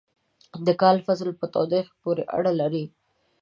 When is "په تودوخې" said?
1.39-1.93